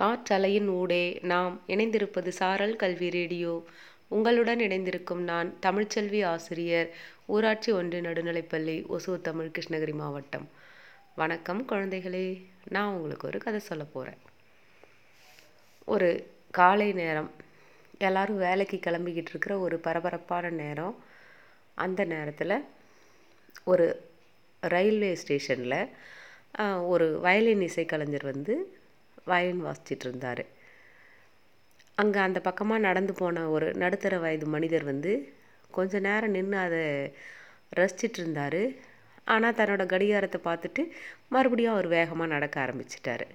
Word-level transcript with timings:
காற்றலையின் 0.00 0.66
ஊடே 0.66 1.18
நாம் 1.22 1.60
இணைந்திருப்பது 1.66 2.28
சாரல் 2.28 2.76
கல்வி 2.76 3.10
ரேடியோ. 3.10 3.64
உங்களுடன் 4.08 4.60
இணைந்திருக்கும் 4.60 5.22
நான் 5.22 5.58
தமிழ்ச்செல்வி 5.66 6.20
ஆசிரியர் 6.24 6.94
ஊராட்சி 7.26 7.72
ஒன்று 7.72 8.00
நடுநிலைப்பள்ளி 8.00 8.76
ஒசூர் 8.94 9.20
தமிழ் 9.20 9.50
கிருஷ்ணகிரி 9.58 9.94
மாவட்டம். 9.94 10.48
வணக்கம் 11.14 11.68
குழந்தைகளே. 11.68 12.44
நான் 12.68 12.92
உங்களுக்கு 12.94 13.26
ஒரு 13.26 13.38
கதை 13.38 13.60
சொல்ல 13.60 13.84
போகிறேன் 13.84 14.22
ஒரு 15.84 16.10
காலை 16.50 16.92
நேரம் 16.92 17.30
எல்லாரும் 17.98 18.38
வேலைக்கு 18.38 18.80
கிளம்பிக்கிட்டு 18.86 19.32
இருக்கிற 19.34 19.58
ஒரு 19.58 19.78
பரபரப்பான 19.78 20.50
நேரம். 20.62 20.96
அந்த 21.74 22.04
நேரத்தில் 22.04 22.64
ஒரு 23.64 23.86
ரயில்வே 24.60 25.14
ஸ்டேஷனில் 25.14 25.80
ஒரு 26.86 27.20
வயலின் 27.20 27.60
இசைக்கலைஞர் 27.60 28.24
வந்து 28.24 28.54
வயலின் 29.30 29.64
வாசிச்சிட்டு 29.66 30.06
இருந்தார். 30.08 30.42
அங்கே 31.98 32.20
அந்த 32.26 32.38
பக்கமாக 32.48 32.86
நடந்து 32.88 33.12
போன 33.20 33.44
ஒரு 33.54 33.68
நடுத்தர 33.82 34.14
வயது 34.24 34.46
மனிதர் 34.54 34.84
வந்து 34.92 35.12
கொஞ்ச 35.76 36.00
நேரம் 36.08 36.34
நின்று 36.36 36.58
அதை 36.66 36.82
ரசிச்சிட்டு 37.78 38.18
இருந்தார். 38.22 38.62
ஆனால் 39.34 39.56
தன்னோட 39.58 39.84
கடிகாரத்தை 39.94 40.38
பார்த்துட்டு 40.48 40.82
மறுபடியும் 41.34 41.74
அவர் 41.74 41.88
வேகமாக 41.96 42.32
நடக்க 42.34 42.56
ஆரம்பிச்சிட்டாரு. 42.64 43.26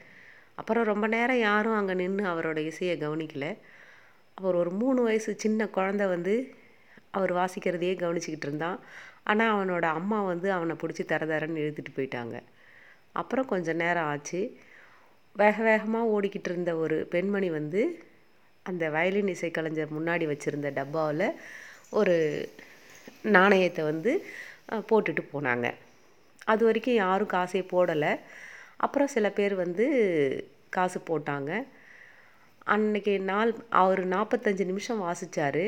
அப்புறம் 0.61 0.89
ரொம்ப 0.91 1.05
நேரம் 1.15 1.43
யாரும் 1.49 1.77
அங்கே 1.79 1.95
நின்று 2.01 2.25
அவரோட 2.31 2.59
இசையை 2.71 2.95
கவனிக்கல. 3.03 3.45
அவர் 4.37 4.55
ஒரு 4.61 4.71
மூணு 4.81 4.99
வயசு 5.07 5.31
சின்ன 5.43 5.67
குழந்த 5.75 6.03
வந்து 6.15 6.33
அவர் 7.17 7.31
வாசிக்கிறதையே 7.39 7.93
கவனிச்சிக்கிட்டு 8.01 8.47
இருந்தான். 8.49 8.79
ஆனால் 9.31 9.51
அவனோட 9.55 9.85
அம்மா 9.99 10.19
வந்து 10.31 10.47
அவனை 10.57 10.75
பிடிச்சி 10.81 11.03
தர 11.11 11.25
தரன்னு 11.31 11.61
இழுத்துட்டு 11.63 11.91
போயிட்டாங்க. 11.97 12.37
அப்புறம் 13.21 13.49
கொஞ்சம் 13.53 13.79
நேரம் 13.83 14.07
ஆச்சு. 14.13 14.41
வேக 15.35 15.63
வேகமாக 15.63 16.11
ஓடிக்கிட்டு 16.15 16.49
இருந்த 16.49 16.71
ஒரு 16.75 16.97
பெண்மணி 17.13 17.49
வந்து 17.49 17.81
அந்த 18.65 18.89
வயலின் 18.89 19.31
இசைக்கலைஞர் 19.35 19.95
முன்னாடி 19.97 20.25
வச்சுருந்த 20.31 20.69
டப்பாவில் 20.79 21.27
ஒரு 21.89 22.15
நாணயத்தை 23.21 23.83
வந்து 23.83 24.11
போட்டுட்டு 24.89 25.23
போனாங்க. 25.33 25.67
அது 26.45 26.65
வரைக்கும் 26.65 26.95
யாரும் 26.95 27.33
காசே 27.33 27.61
போடலை. 27.73 28.11
அப்புறம் 28.77 29.07
சில 29.07 29.29
பேர் 29.29 29.55
வந்து 29.55 29.85
காசு 30.69 30.99
போட்டாங்க. 31.09 31.51
அன்னைக்கு 32.73 33.13
நாள் 33.31 33.51
அவர் 33.69 34.01
நாற்பத்தஞ்சு 34.07 34.65
நிமிஷம் 34.65 35.03
வாசித்தார் 35.03 35.65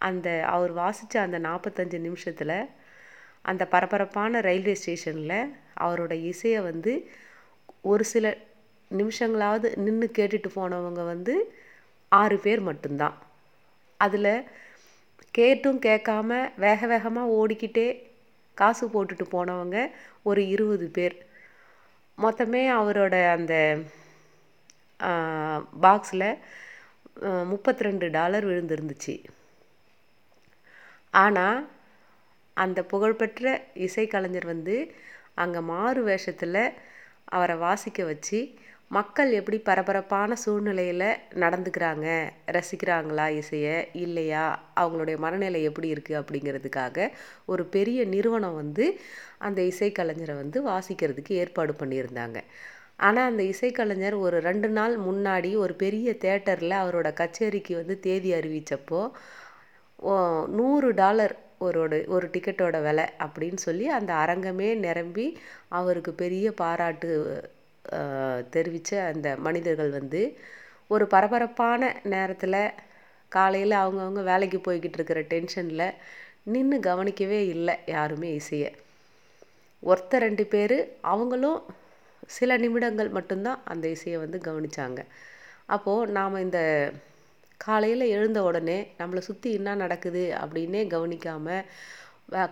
அந்த 0.00 0.28
அவர் 0.46 0.72
வாசித்த 0.72 1.20
அந்த 1.20 1.38
நாற்பத்தஞ்சு 1.38 1.98
நிமிஷத்தில் 1.98 2.56
அந்த 3.42 3.62
பரபரப்பான 3.66 4.40
ரயில்வே 4.40 4.74
ஸ்டேஷனில் 4.74 5.38
அவரோட 5.80 6.12
இசையை 6.32 6.60
வந்து 6.60 6.92
ஒரு 7.90 8.04
சில 8.12 8.26
நிமிஷங்களாவது 8.90 9.68
நின்று 9.84 10.08
கேட்டுட்டு 10.18 10.48
போனவங்க 10.58 11.02
வந்து 11.12 11.34
ஆறு 12.12 12.36
பேர் 12.44 12.62
மட்டும்தான். 12.68 13.16
அதில் 14.00 14.34
கேட்டும் 15.38 15.78
கேட்காம 15.86 16.30
வேக 16.64 16.80
வேகமாக 16.92 17.34
ஓடிக்கிட்டே 17.40 17.88
காசு 18.58 18.86
போட்டுட்டு 18.94 19.26
போனவங்க 19.36 19.76
ஒரு 20.30 20.40
இருபது 20.54 20.86
பேர். 20.96 21.16
மொத்தமே 22.18 22.62
அவரோட 22.80 23.14
அந்த 23.36 23.54
பாக்ஸில் 25.84 26.28
முப்பத்தி 27.52 27.82
ரெண்டு 27.86 28.06
டாலர் 28.16 28.48
விழுந்திருந்துச்சு. 28.50 29.14
ஆனால் 31.22 31.58
அந்த 32.56 32.78
புகழ்பெற்ற 32.92 33.52
இசைக்கலைஞர் 33.86 34.50
வந்து 34.52 34.76
அங்கே 35.42 35.60
மாறு 35.72 36.00
வேஷத்தில் 36.08 36.62
அவரை 37.24 37.56
வாசிக்க 37.56 38.04
வச்சு 38.04 38.40
மக்கள் 38.88 39.30
எப்படி 39.32 39.58
பரபரப்பான 39.58 40.34
சூழ்நிலையில் 40.34 41.06
நடந்துக்கிறாங்க 41.34 42.06
ரசிக்கிறாங்களா 42.46 43.26
இசையை 43.30 43.88
இல்லையா 43.92 44.42
அவங்களுடைய 44.80 45.16
மனநிலை 45.16 45.62
எப்படி 45.62 45.92
இருக்குது 45.92 46.20
அப்படிங்கிறதுக்காக 46.20 47.08
ஒரு 47.46 47.64
பெரிய 47.64 48.04
நிறுவனம் 48.04 48.54
வந்து 48.54 49.00
அந்த 49.38 49.62
இசைக்கலைஞரை 49.62 50.34
வந்து 50.34 50.60
வாசிக்கிறதுக்கு 50.68 51.32
ஏற்பாடு 51.32 51.72
பண்ணியிருந்தாங்க. 51.72 52.40
ஆனால் 52.96 53.30
அந்த 53.30 53.42
இசைக்கலைஞர் 53.42 54.14
ஒரு 54.14 54.40
ரெண்டு 54.40 54.68
நாள் 54.68 54.98
முன்னாடி 54.98 55.56
ஒரு 55.56 55.74
பெரிய 55.74 56.12
தேட்டரில் 56.12 56.76
அவரோட 56.82 57.12
கச்சேரிக்கு 57.12 57.74
வந்து 57.74 58.00
தேதி 58.00 58.32
அறிவித்தப்போ 58.32 59.10
நூறு 60.46 60.94
டாலர் 60.94 61.34
ஒரோட 61.64 62.06
ஒரு 62.06 62.26
டிக்கெட்டோட 62.32 62.82
விலை 62.82 63.04
அப்படின்னு 63.18 63.60
சொல்லி 63.60 63.88
அந்த 63.88 64.12
அரங்கமே 64.24 64.68
நிரம்பி 64.76 65.26
அவருக்கு 65.68 66.12
பெரிய 66.14 66.52
பாராட்டு 66.52 67.10
தெரிவித்த 68.50 69.02
அந்த 69.12 69.28
மனிதர்கள் 69.36 69.90
வந்து 69.90 70.22
ஒரு 70.88 71.06
பரபரப்பான 71.06 71.82
நேரத்தில் 72.04 72.60
காலையில் 73.32 73.76
அவங்கவுங்க 73.76 74.22
வேலைக்கு 74.22 74.58
போய்கிட்டு 74.58 74.98
இருக்கிற 74.98 75.20
டென்ஷனில் 75.22 75.86
நின்று 76.44 76.80
கவனிக்கவே 76.80 77.46
இல்லை 77.46 77.74
யாருமே 77.86 78.30
இசையை. 78.34 78.70
ஒருத்தர் 79.82 80.24
ரெண்டு 80.26 80.46
பேர் 80.46 80.76
அவங்களும் 81.02 81.60
சில 82.28 82.56
நிமிடங்கள் 82.56 83.08
மட்டும்தான் 83.08 83.60
அந்த 83.64 83.88
இசையை 83.88 84.18
வந்து 84.20 84.38
கவனித்தாங்க 84.38 85.00
அப்போது 85.66 86.12
நாம் 86.12 86.36
இந்த 86.36 86.58
காலையில் 87.64 88.04
எழுந்த 88.16 88.38
உடனே 88.42 88.78
நம்மளை 88.98 89.20
சுற்றி 89.20 89.48
என்ன 89.58 89.74
நடக்குது 89.82 90.24
அப்படின்னே 90.42 90.82
கவனிக்காமல் 90.94 91.64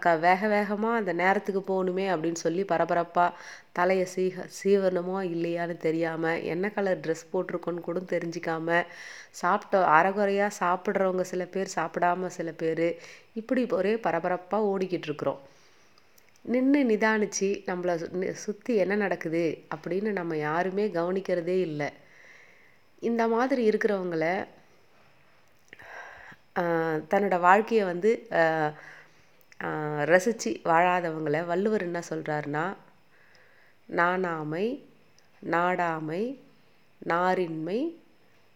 க 0.04 0.08
வேக 0.24 0.40
வேகமாக 0.48 0.98
அந்த 1.00 1.12
நேரத்துக்கு 1.20 1.60
போகணுமே 1.68 2.06
அப்படின்னு 2.14 2.40
சொல்லி 2.44 2.62
பரபரப்பாக 2.72 3.36
தலையை 3.72 4.06
சீக 4.14 4.44
சீவனமோ 4.58 5.18
இல்லையான்னு 5.34 5.76
தெரியாமல் 5.86 6.42
என்ன 6.52 6.70
கலர் 6.76 7.02
ட்ரெஸ் 7.04 7.24
போட்டிருக்கோன்னு 7.32 7.86
கூட 7.86 8.00
தெரிஞ்சிக்காமல் 8.12 8.88
சாப்பிட்ட 9.40 9.82
அறகுறையாக 9.98 10.58
சாப்பிட்றவங்க 10.60 11.24
சில 11.32 11.44
பேர் 11.54 11.74
சாப்பிடாம 11.76 12.30
சில 12.38 12.50
பேர் 12.62 12.86
இப்படி 13.40 13.64
ஒரே 13.78 13.94
பரபரப்பாக 14.06 14.70
ஓடிக்கிட்டு 14.72 15.08
இருக்கிறோம். 15.10 15.40
நின்று 16.44 16.80
நிதானித்து 16.90 17.48
நம்மளை 17.66 17.94
சுற்றி 18.44 18.72
என்ன 18.84 18.94
நடக்குது 18.96 19.44
அப்படின்னு 19.74 20.12
நம்ம 20.20 20.36
யாருமே 20.48 20.86
கவனிக்கிறதே 20.98 21.58
இல்லை. 21.68 21.88
இந்த 23.02 23.22
மாதிரி 23.34 23.62
இருக்கிறவங்கள 23.70 24.24
தன்னோட 27.10 27.36
வாழ்க்கையை 27.40 27.84
வந்து 27.84 28.10
ரசித்து 30.04 30.50
வாழாதவங்களை 30.64 31.40
வள்ளுவர் 31.46 31.82
என்ன 31.82 32.00
சொல்கிறாருன்னா 32.10 32.64
நானாமை 33.88 34.66
நாடாமை 35.46 36.22
நாரின்மை 37.06 37.80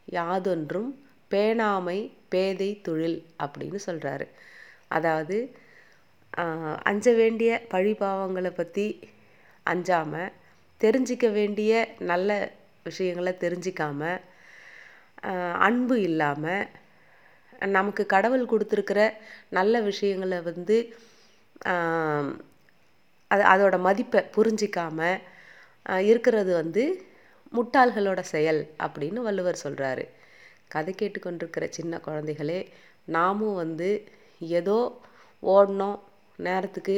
யாதொன்றும் 0.09 0.91
பேணாமை 1.31 1.99
பேதை 2.29 2.71
தொழில் 2.83 3.19
அப்படின்னு 3.43 3.79
சொல்கிறாரு 3.87 4.27
அதாவது 4.89 5.37
அஞ்ச 6.85 7.07
வேண்டிய 7.15 7.51
பழிபாவங்களை 7.71 8.51
பற்றி 8.51 8.87
அஞ்சாமல் 9.67 10.33
தெரிஞ்சிக்க 10.81 11.27
வேண்டிய 11.33 11.73
நல்ல 12.03 12.31
விஷயங்களை 12.83 13.33
தெரிஞ்சிக்காமல் 13.41 14.23
அன்பு 15.59 15.97
இல்லாமல் 16.01 16.65
நமக்கு 17.69 18.07
கடவுள் 18.07 18.51
கொடுத்துருக்கிற 18.51 19.01
நல்ல 19.49 19.81
விஷயங்களை 19.81 20.39
வந்து 20.43 20.77
அது 23.31 23.43
அதோட 23.53 23.77
மதிப்பை 23.79 24.21
புரிஞ்சிக்காமல் 24.37 25.23
இருக்கிறது 26.03 26.55
வந்து 26.55 26.85
முட்டாள்களோட 27.53 28.21
செயல் 28.21 28.61
அப்படின்னு 28.79 29.21
வள்ளுவர் 29.21 29.63
சொல்கிறாரு 29.65 30.05
கதை 30.69 30.95
கேட்டுக்கொண்டிருக்கிற 30.95 31.65
சின்ன 31.69 32.01
குழந்தைகளே 32.07 32.61
நாமும் 33.05 33.55
வந்து 33.55 33.91
ஏதோ 34.51 34.79
ஓடணும் 35.43 35.99
நேரத்துக்கு 36.39 36.97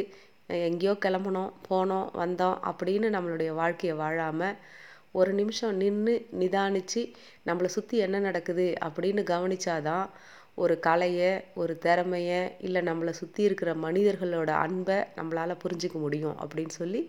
எங்கேயோ 0.48 0.92
கிளம்புனோம் 1.00 1.52
போனோம் 1.68 2.08
வந்தோம் 2.14 2.56
அப்படின்னு 2.62 3.08
நம்மளுடைய 3.10 3.50
வாழ்க்கையை 3.54 3.96
வாழாமல் 3.96 4.58
ஒரு 5.10 5.32
நிமிஷம் 5.32 5.76
நின்று 5.76 6.14
நிதானித்து 6.38 7.02
நம்மளை 7.46 7.64
சுற்றி 7.64 7.98
என்ன 7.98 8.18
நடக்குது 8.18 8.66
அப்படின்னு 8.84 9.22
கவனிச்சாதான் 9.24 10.06
ஒரு 10.58 10.74
கலையை 10.78 11.30
ஒரு 11.54 11.78
திறமையை 11.78 12.38
இல்லை 12.58 12.82
நம்மளை 12.82 13.10
சுற்றி 13.10 13.42
இருக்கிற 13.42 13.74
மனிதர்களோட 13.74 14.50
அன்பை 14.64 14.94
நம்மளால் 15.16 15.60
புரிஞ்சிக்க 15.64 15.92
முடியும் 15.92 16.36
அப்படின்னு 16.44 16.74
சொல்லி 16.80 17.02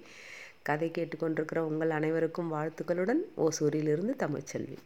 கதை 0.61 0.89
கேட்டுக்கொண்டிருக்கிற 0.97 1.59
உங்கள் 1.69 1.89
அனைவருக்கும் 1.89 2.53
வாழ்த்துக்களுடன் 2.53 3.21
ஓசூரிலிருந்து 3.38 4.15
தமிழ்ச்செல்வி. 4.23 4.77